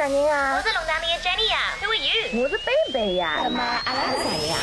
[0.00, 0.56] 啥人啊？
[0.56, 2.42] 我是龙岗里的 Jenny 呀，Who are you？
[2.42, 3.40] 我是贝贝呀。
[3.44, 4.56] 那么阿拉是谁呀？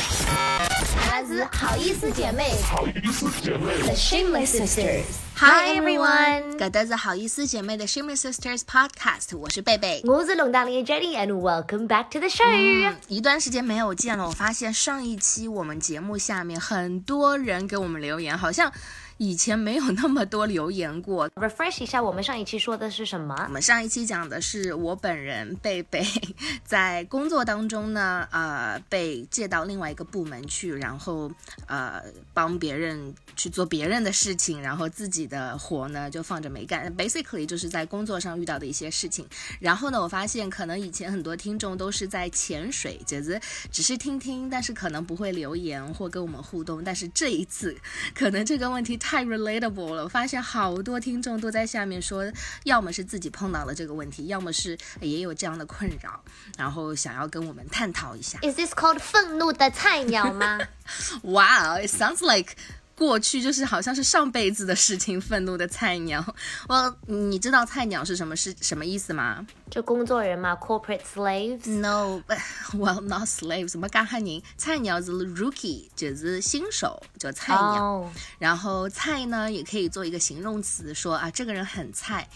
[1.11, 2.55] 阿拉是好意思姐妹。
[2.63, 3.77] 好意思姐妹。
[3.83, 5.03] The Shameless Sisters。
[5.35, 10.01] Hi everyone，搿搭是好意思姐妹的 Shameless Sisters Podcast，我是贝贝。
[10.05, 12.43] 我是龙岗里的 Jenny，and welcome back to the show。
[12.47, 18.73] 嗯，一段时间没有见了，我发现上一期我们节目下面很多人给我们留言，好像。
[19.17, 21.27] 以前没有那么多留言过。
[21.31, 23.35] Refresh 一下，我们上一期说的是什么？
[23.47, 26.05] 我们上一期讲的是我本人贝贝
[26.63, 31.31] 在工作当中呢，呃，被借到另外一个部门去，然后
[31.65, 36.95] 呃帮别人去做别人的事情，然后自己的活呢就放着没干。
[36.95, 39.27] Basically 就是在工作上遇到的一些事情。
[39.59, 46.83] 然后呢，我发现可能以前很多听众都是在潜水，就是只是听听，但是可能不会留言或跟我们互动。
[46.83, 47.75] 但是这一次，
[48.13, 48.95] 可能这个问题。
[49.07, 52.29] 太 relatable 了，我发现好多听众都在下面说，
[52.65, 56.21] 要么是自己碰到了这个问题，要么是也有这样的困扰，
[56.57, 58.37] 然后想要跟我们探讨一下。
[58.41, 60.59] Is this called 愤怒的菜鸟吗？
[61.23, 62.55] Wow, it sounds like.
[62.97, 66.25] 过去就是好像是上辈子的事情，愤怒的菜鸟。
[66.67, 69.45] 我，你知道菜鸟是什么是什么意思吗？
[69.69, 71.69] 就工作人嘛，corporate slaves。
[71.69, 73.69] No，well not slaves。
[73.69, 74.41] 什么干哈人？
[74.57, 78.11] 菜鸟是 rookie，就是新手，叫菜鸟。
[78.39, 82.27] 然后菜呢，也可以做一个形容词，说啊这个人很菜，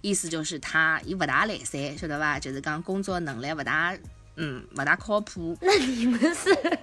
[0.00, 2.40] 意思就是他也不大来噻，晓得吧？
[2.40, 3.96] 就是讲工作能力不大，
[4.34, 5.56] 嗯，不大靠谱。
[5.62, 6.78] 那你们是？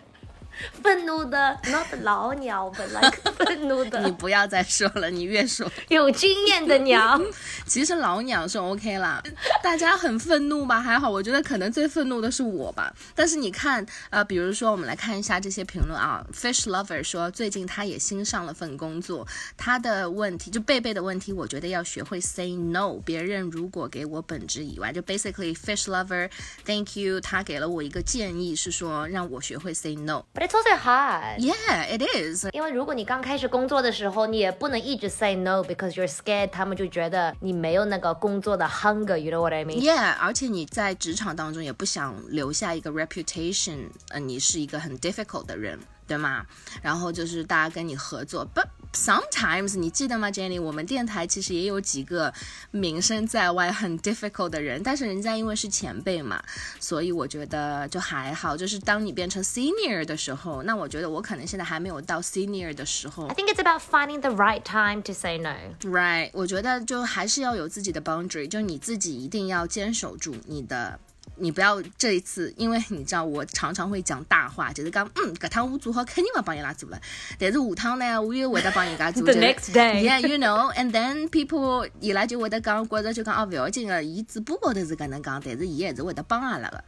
[0.84, 3.02] 愤怒的，not 老鸟，本来
[3.38, 4.02] 愤怒的。
[4.02, 7.20] 你不要再说了，你越说 有经验的鸟。
[7.66, 9.22] 其实老鸟是 OK 啦，
[9.64, 10.80] 大家很愤怒吧？
[10.80, 12.94] 还好，我觉得可能最愤怒的是我吧。
[13.16, 22.94] 但是你看，呃，比如说我们来看一下这些评论啊，Fish Lover 说最近他也新上了份工作，他的问题就贝贝的问题，我觉得要学会 say no。
[23.04, 30.24] 别人如果给我本职以外，就 basically Fish Lover，Thank you，他给了我一个建议是说让我学会 say no。
[30.46, 31.40] It's also hard.
[31.40, 32.48] Yeah, it is.
[32.54, 39.18] 因为如果你刚开始工作的时候，你也不能一直 say no because you're scared，他们就觉得你没有那个工作的 hunger.
[39.18, 39.82] You know what I mean?
[39.82, 45.80] Yeah，而且你在职场当中也不想留下一个 reputation，呃，你是一个很 difficult 的人。
[46.08, 46.46] 对吗？
[46.84, 50.62] 然后就是大家跟你合作，But sometimes 你记得吗，Jenny？
[50.62, 52.34] 我们电台其实也有几个
[52.72, 56.42] 名声在外很 difficult 的人，但是人家因为是前辈嘛，
[56.80, 58.56] 所以我觉得就还好。
[58.56, 63.28] 就是当你变成 senior 的时候，那我觉得我可能现在还没有到 senior 的时候。
[63.28, 65.56] I think it's about finding the right time to say no.
[65.82, 66.30] Right？
[66.34, 71.00] 我觉得就还是要有自己的 boundary，就你自己一定要坚守住你的。
[71.38, 77.00] 你不要这一次，因为你知道我常常会讲大话，就是讲嗯，搿趟我做好肯定勿帮伊拉做了，
[77.38, 79.24] 但是下趟呢，我又会得帮人家做。
[79.26, 86.84] The next day，yeah，you know，and then people 伊拉就会得讲，觉着就讲哦，勿要紧个，伊嘴巴高头是搿能讲，但是伊还是会得帮阿拉个。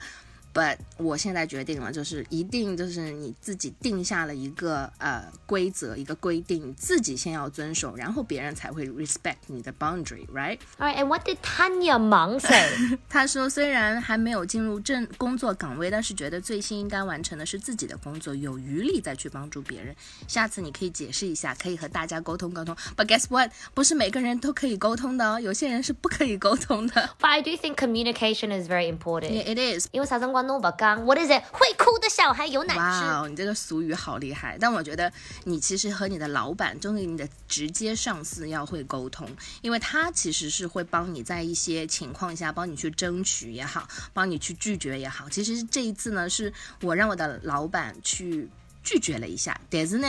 [0.57, 12.97] But 我现在决定了，就是一定就是你自己定下了一个呃规则，一个规定，自己先要遵守，然后别人才会 respect 你的 boundary，right？Alright, and what did Tanya Meng say？
[13.07, 19.95] 他说，虽然还没有进入正工作岗位，但是觉得最新应该完成的是自己的工作，有余力再去帮助别人。
[20.27, 22.75] 下次你可以解释一下，可以和大家沟通沟通。
[22.95, 23.51] But guess what？
[23.75, 27.11] 不是每个人都可以沟通的哦，有些人是不可以沟通的。
[27.19, 29.29] But I do think communication is very important.
[29.29, 29.87] Yeah, it is.
[29.91, 30.46] 因为啥辰光。
[30.47, 31.43] 诺不刚，What is it？
[31.51, 32.79] 会哭的小孩有奶吃。
[32.79, 34.57] 哇，你这个俗语好厉害！
[34.59, 35.11] 但我觉得
[35.43, 39.29] 你其实和你的老板，就是你的直接上司要会沟通，
[39.61, 45.29] 因为他其实是会帮你在一些情况下帮你去争取也好，帮你去拒绝也好。
[45.29, 48.49] 其实这一次呢，是我让我的老板去
[48.83, 50.07] 拒绝了一下，但是呢。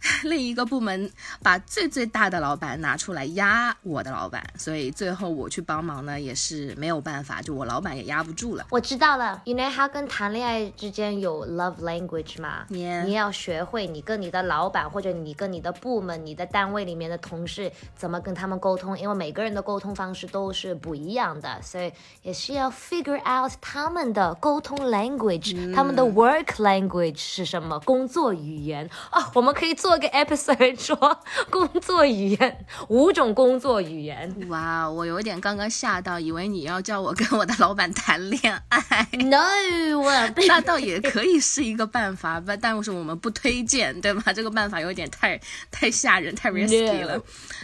[0.24, 1.10] 另一个部门
[1.42, 8.66] 把最最大的老板拿出来压我的老板，所以最后我去帮忙呢，也是没有办法，就我老板也压不住了。
[8.70, 12.64] 我知道了，You know，他跟谈恋爱之间有 love language 嘛？
[12.70, 21.92] 你要学会你跟你的老板或者你跟你的部门、你的单位里面的同事怎么跟他们沟通，因为每个人的沟通方式都是不一样的，所以
[22.22, 29.89] 也是要 figure out 他们的沟通 language，他们的 work language 是什么，工作语言啊，我们可以做。
[29.90, 31.20] 做个 episode 说
[31.50, 34.32] 工作语言五种工作语言。
[34.48, 39.08] 哇，我有点刚刚吓到，以为你要叫我跟我的老板谈恋爱。
[39.14, 40.12] No，我
[40.46, 44.32] 那倒也可以是一个办法吧，但是我们不推荐，对吧？
[44.32, 45.40] 这个办法有点太
[45.72, 47.20] 太吓人，太 risky 了。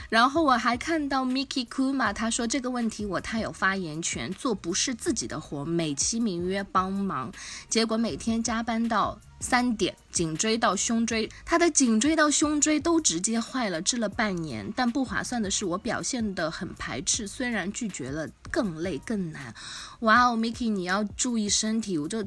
[0.09, 7.31] 然后我还看到 Miki Kuma，他说这个问题我太有发言权，做不是自己的活，美其名曰帮忙，
[7.69, 9.21] 结果每天加班到。
[9.41, 14.73] 三点，颈椎到胸椎，他的颈椎到胸椎都直接坏了，治了半年。
[14.75, 19.55] 但不划算的是，我表现得很排斥，虽然拒绝了，更累更难。
[20.01, 22.27] 哇哦，Miki，你要注意身体，我就。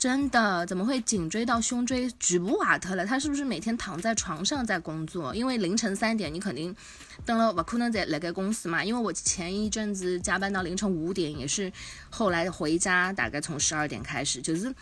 [0.00, 3.04] 真的怎么会颈椎到胸椎举不瓦特了？
[3.04, 5.34] 他是不是每天躺在床上在工作？
[5.34, 6.74] 因为凌晨三点你肯定
[7.26, 8.82] 登了不可能在那个公司嘛。
[8.82, 11.70] 因为我前一阵子加班到凌晨五点，也是
[12.08, 14.74] 后来回家大概从十二点开始，就是。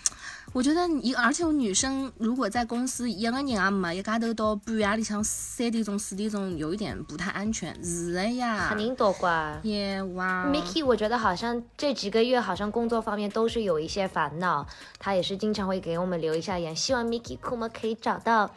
[0.54, 7.74] 我觉得一，而且我女生如果在公司一个人啊嘛，一家头到半夜里像三点钟、四点钟，有一点不太安全。
[7.84, 9.60] 是的呀，肯定多乖。
[9.64, 14.66] 耶哇，Miki，我觉得好像这几个月好像工作方面都是有一些烦恼，
[15.14, 18.50] 也是经常会给我们留一下言，希望 Miki 库们可以找到。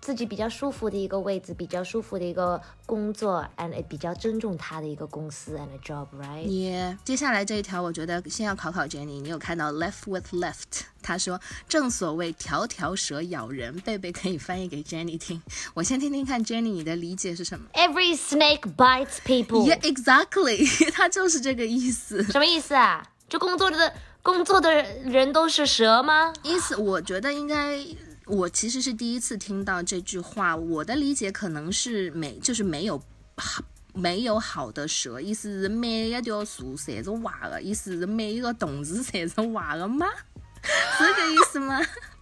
[0.00, 6.44] 自己比较舒服的一个位置，比较舒服的一个工作，and 比较尊重他的一个公司 and job，right？
[6.44, 9.22] 你接下来这一条，我觉得先要考考 Jenny。
[9.22, 10.82] 你有看到 left with left？
[11.00, 15.40] 他说正所谓条条蛇咬人，贝贝可以翻译给 Jenny 听。
[15.72, 19.66] 我先听听看 Jenny 你的理解是什么？Every snake bites people。
[19.66, 20.68] Yeah, exactly。
[20.92, 22.22] 他就是这个意思。
[22.24, 23.02] 什么意思啊？
[23.26, 23.94] 这工作的
[24.24, 26.32] 工作的人都是蛇吗？
[26.42, 27.78] 意思我觉得应该。
[28.26, 32.98] 我其实是第一次听到这句话，我的理解可能是没，就是没有
[33.36, 33.62] 好，
[33.92, 40.06] 没有好的蛇，意思是每一条树侪是歪的，意思是每一个动词侪是歪的吗？
[40.96, 41.78] 是这个意思吗？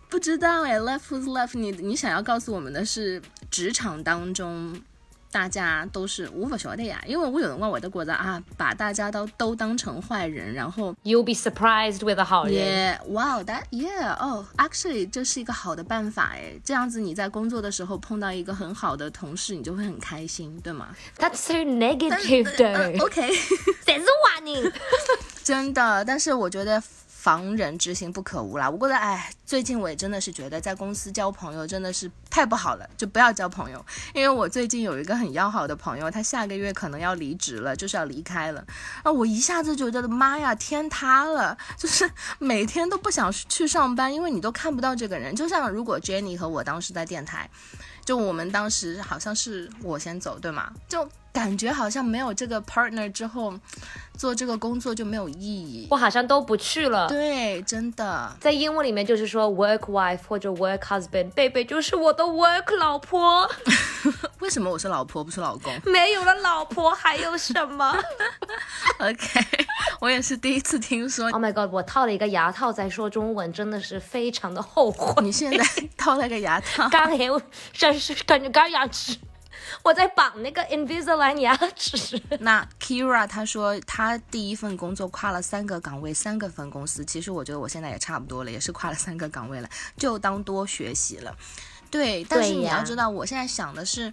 [0.08, 4.74] 不知道哎，left with left，你你想要告诉我们的是职场当中。
[5.32, 12.98] 大家都是我不晓得呀，因为我有辰光会得觉得啊，把大家都都当成坏人，然后 you'll be surprised with a 好人。
[13.08, 23.02] Yeah，wow，that yeah，oh，actually 这是一个好的办法哎，这样子你在工作的时候碰到一个很好的同事，你就会很开心，对吗？That's so negative 的。
[23.02, 23.32] OK，
[23.86, 24.62] 谁是话你？
[25.42, 26.82] 真的，但是我觉得。
[27.22, 28.68] 防人之心不可无啦。
[28.68, 33.86] 我觉得，哎，最近我也真的是觉得在公司交朋友真的是太不好了，就不要交朋友。
[34.12, 38.66] 因为我最近有一个很要好的朋友，他下个月可能要离职了，就是要离开了。
[39.04, 42.10] 啊，我一下子就觉得妈呀，天塌了，就是
[42.40, 45.32] 每天都不想去上班，因为你都看不到这个人。
[45.36, 47.48] 就像如果 Jenny 和我当时在电台，
[48.04, 50.72] 就我们当时好像是我先走，对吗？
[50.88, 51.08] 就。
[51.32, 53.54] 感觉好像没有这个 partner 之后，
[54.18, 55.88] 做这个工作就没有意义。
[55.90, 57.08] 我好像都不去了。
[57.08, 58.36] 对，真的。
[58.38, 63.50] 在英文里面就是说 work wife 或者 work husband，贝贝就是我的 work 老婆。
[64.40, 65.72] 为什么我是老婆不是老公？
[65.90, 67.96] 没有了老婆还有什么？
[68.98, 69.40] OK，
[70.00, 71.30] 我也是第一次听说。
[71.30, 75.22] Oh my god，我套了一个牙套在说中文，真的是非常的后悔。
[75.22, 75.64] 你现在
[75.96, 76.88] 套了个牙套？
[76.90, 77.40] 刚才我
[77.72, 79.16] 真是感觉刚牙齿。
[79.82, 82.20] 我在绑那个 Invisalign 牙齿。
[82.40, 87.04] 那 Kira 他说他第一份工作跨了三个岗位，三个分公司。
[87.04, 91.36] 其实我觉得我现在也差不多了，也是跨了三个岗位了，就当多学习了。
[91.90, 94.12] 对，但是你要知道，我现在想的是，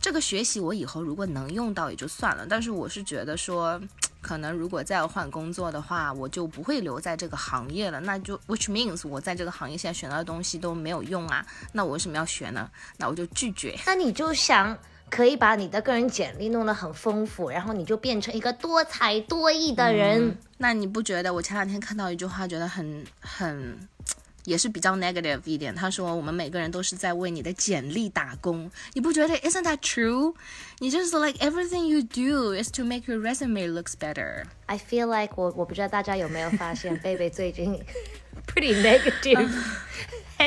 [0.00, 2.46] 这个学习我以后如果能用到也就算了。
[2.48, 3.80] 但是我是觉得说，
[4.26, 8.00] 可能如果再要换工作的话，我就不会留在这个行业了。
[8.00, 11.46] 那就 which means 我在这个行业现在学到的东西都没有用啊。
[11.72, 12.68] 那我为什么要学呢？
[12.96, 13.78] 那我就拒绝。
[13.86, 14.76] 那你就想。
[15.08, 20.36] 可以把你的个人简历弄得很丰富，然后你就变成一个多才多艺的人。
[20.58, 21.32] 那你不觉得？
[21.32, 23.78] 我前两天看到一句话，觉得很很，
[24.46, 25.74] 也是比较 negative 一点。
[25.74, 28.70] 他说我们每个人都是在为你的简历打工。
[28.94, 30.34] 你不觉得？Isn't that true？
[30.78, 34.44] 你就是 like everything you do is to make your resume looks better。
[34.64, 37.78] I feel like 我我不知道大家有没有发现，贝贝最近
[38.46, 39.50] pretty negative。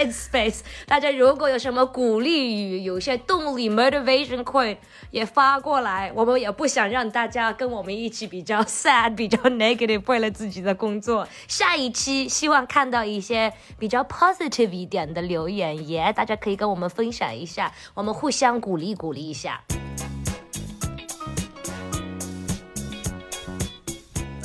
[0.07, 4.77] Space，大家如果有什么鼓励语，有些动力 motivation
[5.11, 11.27] 也发过来，我们也不想让大家跟我们一起比较 sad， 比较 negative，为了自己的工作。
[11.47, 19.61] 下一期希望看到一些比较 positive 一点的留言，也，大家可以跟我们分享一下，我们互相鼓励鼓励一下。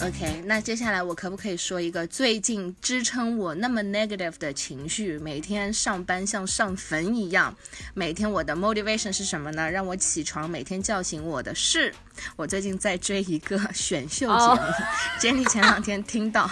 [0.06, 5.16] OK，那接下来我可不可以说一个最近支撑我那么 negative 的情绪？
[5.18, 7.56] 每天上班像上坟一样。
[7.94, 9.70] 每天我的 motivation 是什么呢？
[9.70, 11.94] 让我起床，每天叫醒我的是，
[12.36, 14.60] 我最近在追一个选秀节目。
[15.18, 16.50] Jenny 前两天听到，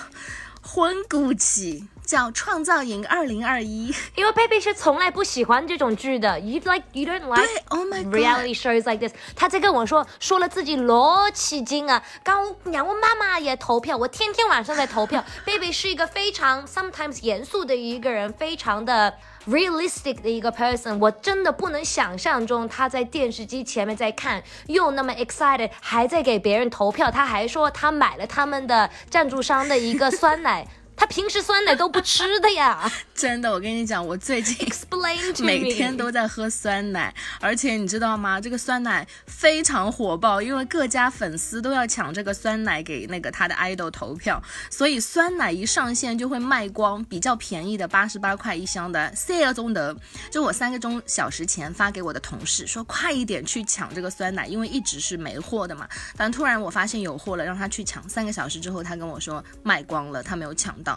[0.62, 1.86] 昏鼓起。
[2.12, 6.38] 叫《创造营二零二一》，因为 Baby 是从来不喜欢这种剧的。
[6.40, 9.14] You like you don't like Oh my reality shows like this？
[9.34, 12.02] 他在跟我说说了自己罗起劲啊！
[12.22, 15.24] 刚让我妈妈也投票，我天天晚上在投票。
[15.46, 19.14] Baby 是一个非常 sometimes 严肃的一个人，非常的
[19.48, 20.98] realistic 的一个 person。
[20.98, 27.10] 我真的不能想象中他在电视机前面在看，又那么 excited，还在给别人投票。
[27.10, 30.68] 他还说他买了他们的赞助商的一个酸奶。
[30.96, 32.90] 他平时酸奶都不吃的呀。
[33.14, 38.40] 真的，我跟你讲，我最近 explain 每天都在喝酸奶，而且你知道吗？
[38.40, 47.02] 这个酸奶非常火爆，因为各家粉丝都要抢这个酸奶给那个他的 idol 投票，所以酸奶一上线就会卖光。
[47.04, 49.94] 比较便宜的八十八块一箱的 sale 中的，
[50.30, 55.88] 就我三个钟小时前发给我的同事说，快一点去抢这个酸奶，因为一直是没货的嘛。
[56.16, 58.08] 但突然我发现有货了，让他去抢。
[58.08, 60.91] 三个小时之后，他跟我说卖光了，他没有抢到。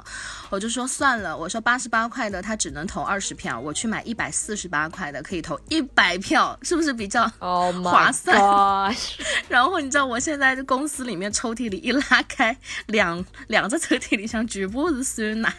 [0.50, 8.96] 我就说算了，我说八十八块的他只能投二十票，我去买一百四十八块的可以投一百票，是不是比较 划算？
[9.50, 12.56] 然后你知道我现在公司里面抽屉里一拉开，
[12.88, 15.54] 两两个抽屉里向全部是酸奶。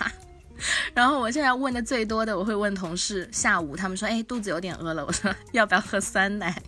[0.95, 6.62] 然后我现在问的最多的，我会问同事，下午他们说，哎，肚子有点饿了，我说要不要喝酸奶？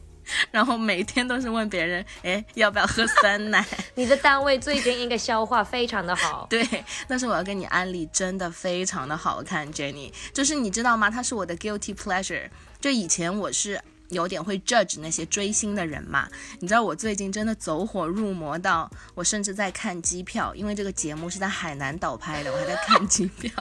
[0.51, 3.65] 然后每天都是问别人，哎，要不要喝酸奶？
[3.95, 6.47] 你的单位最近应该消化非常的好。
[6.51, 6.67] 对，
[7.07, 11.11] 但是我要跟你安利，真的非常的好看，Jenny，就是你知道吗？
[11.11, 12.49] 它是我的 guilty pleasure，
[12.81, 13.81] 就以前我是。
[14.11, 16.27] 有点会 judge 那些追星的人嘛？
[16.61, 23.53] 你知道我最近真的走火入魔到，我甚至在看机票，因为这个节目是在海南岛拍的，我还在看机票。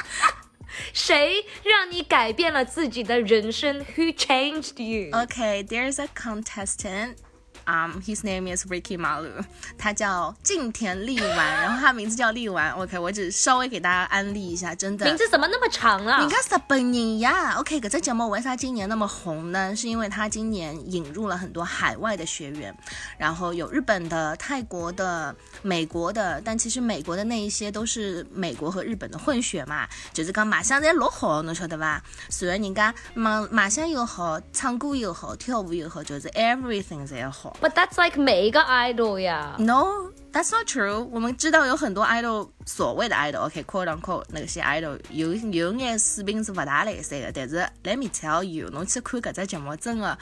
[0.92, 5.10] 谁让你改变了自己的人生？Who changed you?
[5.10, 7.16] Okay, there's a contestant.
[7.66, 9.42] Um, his name is Ricky Malu，
[9.76, 12.70] 他叫近田立丸，然后他名字叫立丸。
[12.70, 16.22] OK，我只稍微给大家安利一下，真的名字怎么那么长啊？
[16.22, 17.54] 应该是本人呀。
[17.58, 19.74] OK，可这节目为啥今年那么红呢？
[19.74, 22.72] 是因为他今年引入了很多海外的学员，
[23.18, 32.00] 然后有日本的、泰国的、美国的，但其实美国的那一些都是美国和日本的混血嘛，就是讲马上在落好，侬晓得吧？
[32.30, 37.55] 虽然人家马马上又好，唱歌又好，跳舞又好，就是 everything 在好。
[37.60, 39.56] But that's like 每一个 idol 呀。
[39.58, 41.08] No, that's not true.
[41.10, 47.32] 我们知道有很多 idol，所谓的 idol，OK，quote unquote 那些 idol 有有眼视频是不大来塞的。
[47.32, 50.18] 但是 let me tell you，侬去看搿只节目，真的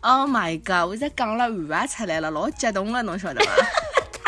[0.00, 3.50] ，Oh my god，我在讲了碗出来了，老激动了，侬晓得吗？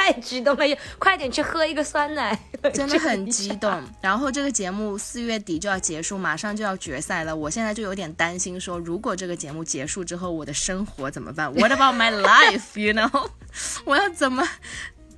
[0.01, 2.39] 太激动了，快点去喝一个酸奶，
[2.73, 3.83] 真的很激动。
[4.01, 7.35] 然后这个节目四月底就要结束，马上就要决赛了。
[7.35, 12.81] 我现在就有点担心，说如果这个节目结束之后，我的生活怎么办？What about my life?
[12.81, 13.31] You know，
[13.85, 14.49] 我要怎么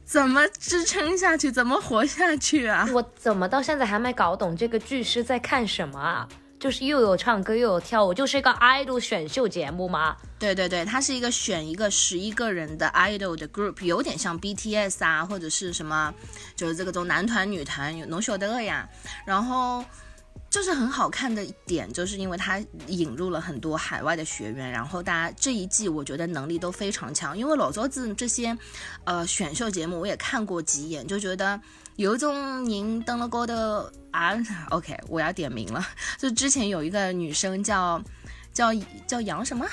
[0.05, 1.51] 怎么支撑下去？
[1.51, 2.89] 怎么活下去啊？
[2.93, 6.29] 我怎么到现在还没搞懂这个剧是在看什么啊？
[6.62, 10.16] 就是又有唱歌又有跳舞，就是一个 idol 选秀节目吗？
[10.38, 16.14] 对对对，它是一个选一个十一个人的 idol 的 group，有点像 BTS 啊，或者是什么，
[16.54, 18.88] 就是这个种男团女团有能晓得的呀。
[19.26, 19.85] 然后
[20.49, 27.37] 就是很好看的一点，就是因为它引入了很多海外的学员，然后大家这一季我觉得能力都非常强。
[27.37, 28.57] 因为老周子这些
[29.02, 31.61] 呃选秀节目我也看过几眼，就觉得。
[31.97, 33.55] 有一种人登了高头
[34.11, 34.33] 啊
[34.71, 35.87] ，OK，我要点名了。
[36.19, 38.03] 就之前有一个女生叫
[38.53, 38.73] 叫
[39.07, 39.67] 叫杨什么？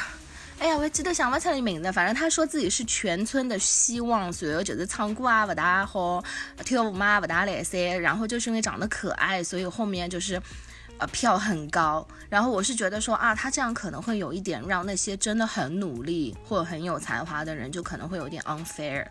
[0.59, 1.89] 哎呀，我记得想不起来名字。
[1.91, 6.21] 反正她说自己是全村的希望，随后就是唱歌啊不大好，
[6.65, 7.97] 跳舞嘛不大来噻。
[7.97, 10.41] 然后就是因为长得可爱，所以后面就是
[10.97, 12.05] 呃票很高。
[12.27, 19.05] 然后我是觉得说啊，她这样可能会有一点让那些真的很努力或很有才华的人就可能会有点 unfair。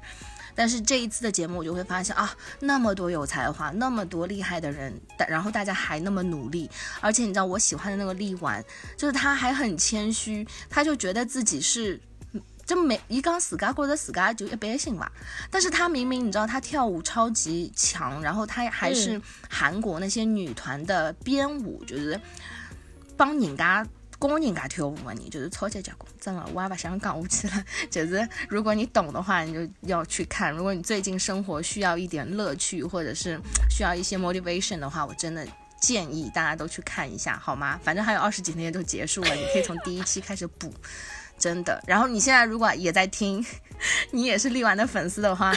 [0.59, 4.93] 但是这一次的节目，我就会发现啊，那么多有才华、那么多厉害的人，
[5.29, 6.69] 然后大家还那么努力，
[7.01, 8.61] 而且你知道我喜欢的那个力丸，
[8.97, 12.01] 就是他还很谦虚，他就觉得自己是，
[12.67, 15.13] 就没一刚死嘎过的死嘎就一般性吧。
[15.49, 22.21] 但是他明明你知道他跳舞超级强，然后他还是韩国那些女团的编舞，就是
[23.17, 23.87] 帮人家。
[24.19, 27.65] 工人家跳舞的你就是超级结棍，真的，我也不想讲下去了。
[27.89, 30.53] 就是如果你懂的话，你就要去看。
[30.53, 35.47] 如果你最近生活需要一点乐趣，或者是需要一些 motivation 的话，我真的
[35.81, 37.79] 建议大家都去看一下，好吗？
[37.85, 40.75] 反正还有二十几天就结束了，你可以从第一期开始补，
[41.39, 41.81] 真的。
[41.87, 43.45] 然后你现在如果也在听，
[44.11, 45.55] 你也是力丸的粉丝的话。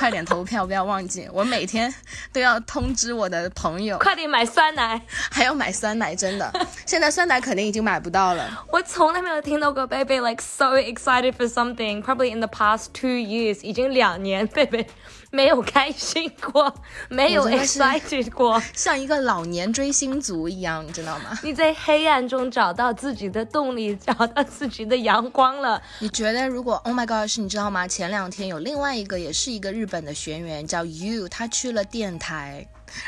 [0.00, 1.28] 快点投票，不要忘记！
[1.30, 1.94] 我每天
[2.32, 4.98] 都要通知我的朋友，快点买酸奶，
[5.30, 6.50] 还要买酸奶，真的，
[6.86, 8.64] 现在酸奶肯定已经买不到了。
[8.72, 14.86] 我从来没有听到过贝贝 like so excited for something probably in the past two years，已经两年，贝贝
[15.32, 16.74] 没有开心过，
[17.10, 21.38] 没有 excited 过，像一个老年追星族一样，你知道吗？
[21.42, 25.80] 你在黑暗中找到自己的动力，找到自己的阳光了。
[25.98, 27.86] 你觉得如果 Oh my God，是你知道吗？
[27.86, 29.86] 前两天有另外一个，也是一个日。
[29.90, 32.64] 本的学员叫 You，他去了电台，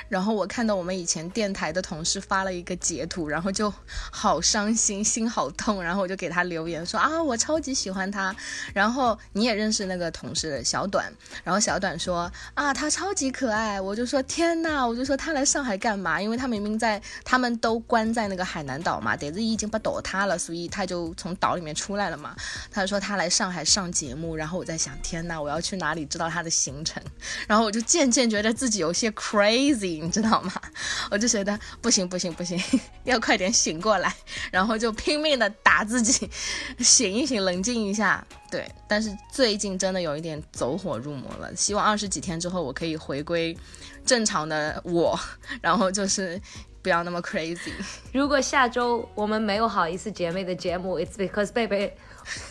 [0.09, 3.73] 然后我看到我们以前电台的同事发了一个截图，然后就
[4.11, 8.35] 好伤心，心好痛，然后我就给他留言说啊，我超级喜欢他。
[8.75, 11.13] 然后你也认识那个同事小短，
[11.45, 13.81] 然后小短说啊，他超级可爱。
[13.81, 16.21] 我就说天呐，我就说他来上海干嘛？
[16.21, 22.35] 因为他明明在，他们都关在那个海南岛嘛，但是已经把倒塌了，所以他就从岛里面出来了嘛。
[22.71, 27.03] 他说他来上海上节目，然后我在想，天呐，我要去哪里知道他的行程？
[27.49, 30.53] 然后我就渐渐觉得自己有些 crazy，你知道吗？
[31.11, 32.61] 我就觉得不行不行不行，
[33.05, 34.15] 要快点醒过来，
[34.51, 36.29] 然后就拼命的打自己，
[36.81, 38.25] 醒一醒，冷静一下。
[38.51, 43.57] 对，但是最近真的有一点走火入魔了，希望二十几天之后我可以回归
[44.05, 45.19] 正常的我，
[45.63, 46.41] 然后就是
[46.83, 47.73] 不要那么 crazy。
[48.13, 51.97] 如果下周我们没有好意思姐妹的节目，it's because 贝贝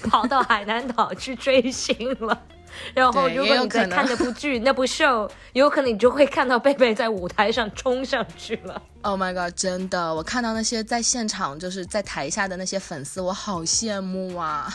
[0.09, 2.41] 跑到海南岛去追星了。
[2.93, 8.81] 然后，如果你在看那部剧、那部 show，有可能你就会看到贝贝在舞台上冲上去了。
[9.03, 9.55] Oh my god！
[9.57, 14.71] 真的，我看到那些在现场就是在台下的那些粉丝，我好羡慕啊！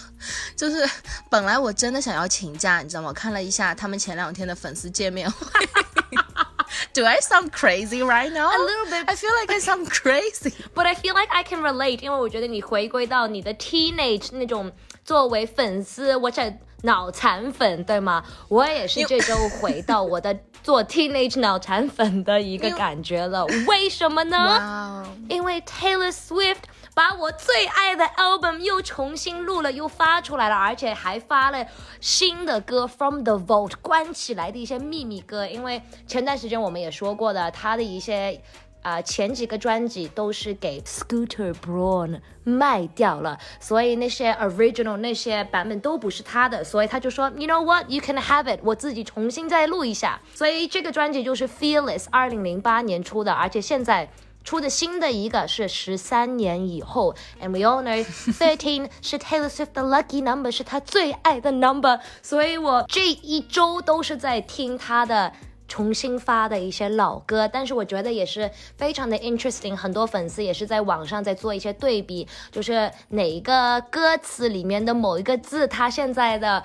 [0.57, 0.85] 就是
[1.31, 3.13] 本来我真的想要请假，你知道吗？
[3.13, 5.47] 看了一下他们前两天的粉丝见面会。
[6.93, 8.51] Do I sound crazy right now?
[8.51, 9.05] A little bit.
[9.07, 12.01] I feel like I sound crazy, but I feel like I can relate.
[12.03, 14.73] 因为我觉得你回归到你的 teenage 那种
[15.05, 16.59] 作为粉丝，我在。
[16.87, 18.25] 脑残粉对吗？
[18.49, 23.45] 我也是这周回到我的做 teenage 脑残粉的一个感觉了。
[23.67, 25.05] 为什么呢？
[25.29, 26.63] 因为 Taylor Swift
[26.95, 31.67] 把我最爱的 album 又重新录了，又发出来了，而且还发了
[32.01, 35.47] 新的歌 From the Vault 关起来的一些秘密歌。
[35.47, 38.41] 因为前段时间我们也说过的，他的一些。
[38.87, 50.21] 啊，前几个专辑都是给 Scooter Braun 卖掉了，所以那些 original 那些版本都不是他的，所以他就说，You know what, you can have it，我自己重新再录一下。
[50.33, 54.09] 所以这个专辑就是 Fearless，二零零八年出的，而且现在
[54.45, 57.17] 出的新的一个是十三年以后。
[57.43, 65.33] And we all know thirteen 是 Taylor Swift 的 lucky number，是他最爱的 number，所以我这一周都是在听他的。
[65.69, 69.75] 重新发的一些老歌，但是我觉得也是非常的 interesting。
[69.75, 76.63] 很多粉丝也是在网上在做一些对比，就是哪一个歌词里面的某一个字，他现在的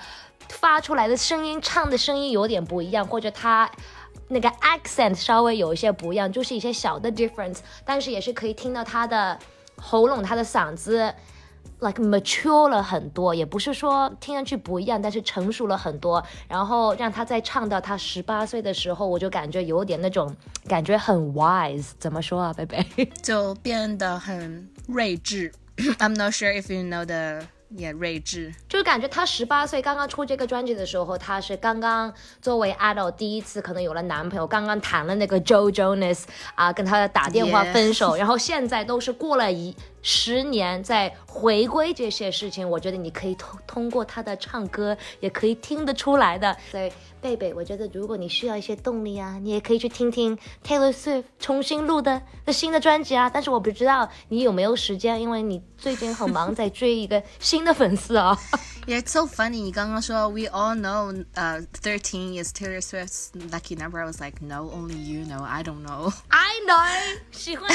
[0.48, 3.70] 发出来的声音、唱的声音有点不一样，或者他
[4.28, 9.38] 那个 accent 稍微有一些不一样，就是一些小的 difference，但是也是可以听到他的
[9.76, 11.12] 喉咙、他的嗓子。
[11.82, 16.24] Like mature 了很多，也不是说听上去不一样，但是成熟了很多。
[16.48, 20.34] 然后让他再唱到他十八岁的时候，我就感觉有点那种
[20.68, 21.90] 感觉很 wise。
[21.98, 22.86] 怎么说啊，贝贝？
[23.22, 25.52] 就变得很睿智。
[25.98, 39.74] I'm not sure if you know the 也睿智，就是感觉他十八岁刚刚出这个专辑的时候，他是刚刚作为 idol 第一次可能有了男朋友，刚刚谈了那个 Joe Jonas 啊，跟他打电话分手，然后现在都是过了一。
[40.02, 46.56] 十年在回归这些事情，我觉得你可以通通过他的唱歌也可以听得出来的。
[46.70, 50.36] 所以贝贝，我觉得如果你需要一些动力啊，你也可以去听听
[50.66, 53.30] Taylor Swift 重新录的的新的专辑啊。
[53.32, 58.36] 但是我不知道你有没有时间，因为你最近很忙，在追一个新的粉丝啊。
[58.87, 59.61] Yeah, it's so funny.
[59.63, 63.99] 你刚刚说 We all know, uh, thirteen is Taylor Swift's lucky number.
[64.01, 65.43] I was like, No, only you know.
[65.43, 66.13] I don't know.
[66.29, 67.19] I know.
[67.31, 67.69] 喜欢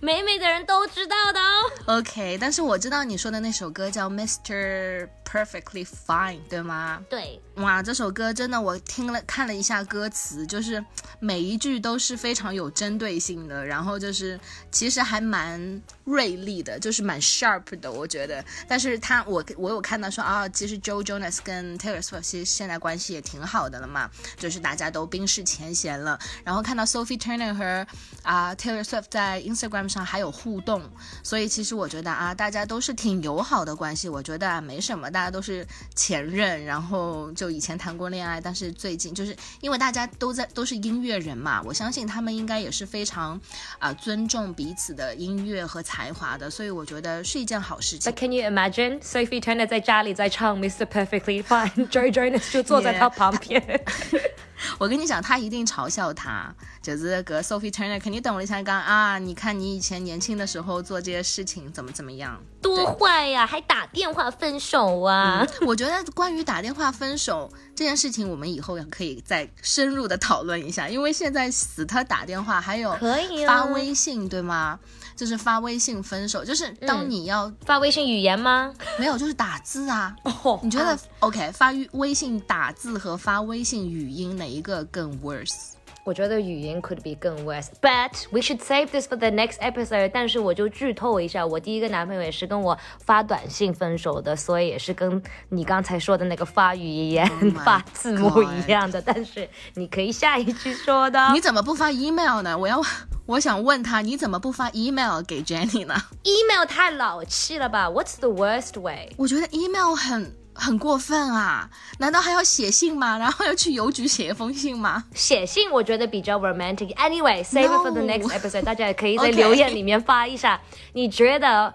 [0.00, 1.40] 美美的人都知道的。
[1.86, 5.08] OK，但是我知道你说的那首歌叫 Mr.
[5.29, 7.03] Perfectly Fine，对吗？
[7.09, 7.39] 对。
[7.55, 10.83] 哇，这首歌真的，我听了看了一下歌词，就是
[11.19, 14.39] 每一句都是非常有针对性的，然后就是
[14.71, 18.43] 其实还蛮锐利的，就是蛮 sharp 的，我觉得。
[18.67, 26.17] 但是他，我我有看到说啊，其实 Joe Jonas 跟 Taylor Swift 其实现在关系也挺好的了嘛，就是大家都冰释前嫌了。
[26.43, 27.85] 然后看到 Sophie Turner 和
[28.23, 30.81] 啊 Taylor Swift 在 Instagram 上还有互动，
[31.23, 37.49] 所以其实我觉得啊，大家都是挺友好的关系，我觉得啊没什么，大家都是前任，然后就。
[37.49, 43.41] 以前谈过恋爱，但是最近就是因为大家都在都是音乐人嘛，我相信他们应该也是非常
[43.79, 48.09] 啊尊重彼此的音乐和才华的，所以我觉得是一件好事情。
[48.09, 50.85] But can you imagine Sophie Turner 在家里在唱 Mr.
[50.85, 53.61] Perfectly Fine，Joy Jonas 就坐在他旁边。
[54.77, 65.45] 我跟你讲，他一定嘲笑他，就是个 Sophie Turner 肯定等我一下讲啊，你看你以前年轻的时候做这些事情怎么怎么样，多坏呀，还打电话分手啊！
[65.65, 74.79] 我觉得关于打电话分手这件事情，我们以后可以再深入的讨论一下，因为现在死他打电话，还有可以发微信，对吗？
[75.15, 78.73] 就是发微信分手，就是当你要发微信语言吗？
[78.97, 80.15] 没有，就是打字啊。
[80.63, 81.51] 你觉得 OK？
[81.51, 85.73] 发微信打字和发微信语音哪一个更 worse？
[86.05, 90.09] 我觉得语音 could be 更 worse，but we should save this for the next episode。
[90.11, 97.27] 但是我就剧透一下，我第一个男朋友也是跟我发短信分手的，所以也是跟你刚才说的那个发语言、
[97.63, 98.99] 发字幕一样的。
[98.99, 101.31] 但是你可以下一句说的。
[101.31, 102.57] 你怎么不发 email 呢？
[102.57, 102.81] 我要，
[103.27, 109.11] 我想问他，你怎么不发 email 给 Jenny 呢？email 太老气了吧？What's the worst way？
[109.17, 110.33] 我觉得 email 很。
[110.59, 111.69] 很过分啊！
[111.99, 113.17] 难道还要写信吗？
[113.17, 115.05] 然后要去邮局写一封信吗？
[115.15, 116.93] 写信我觉得比较 romantic。
[116.95, 118.63] Anyway，save it for the next episode。
[118.63, 120.59] 大家也可以在留言里面发一下，
[120.93, 121.73] 你觉得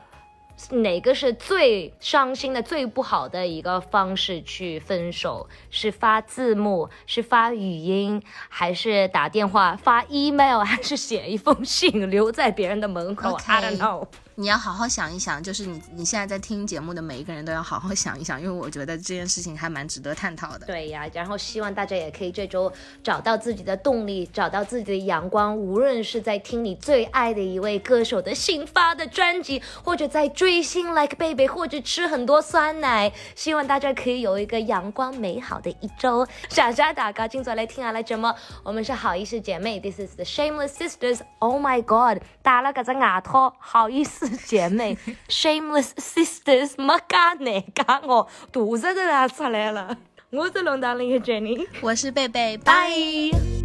[0.70, 5.48] 哪个是最伤心的、最不好的一个方式去分手？
[5.70, 14.06] 是发字幕，是发语音，还是打电话、发 email，还是写一封信留在别人的门口？I don't know。
[14.36, 20.66] 你要好好想一想，就是你你现在在听节目的每一个人都要好好想一想，因为我觉得这件事情还蛮值得探讨的。
[20.66, 36.26] 对呀，然后希望大家也可以这周找到自己的动力，找到自己的阳光，无论是在听你最爱的一位歌手的新发的专辑，或者在追星 Like Baby，或者吃很多酸奶，希望大家可以有一个阳光美好的一周。
[36.48, 41.20] 莎莎大家今早来听啊来节目，我们是好意思姐妹，This is the Shameless Sisters。
[41.38, 44.23] Oh my God，打了个只牙套，好意思。
[44.28, 44.96] 姐妹，
[45.28, 49.96] Shameless Sisters，没加难加我，肚子都要出来了。
[50.30, 53.63] 我是龙达林的 Jenny，我是贝贝，拜。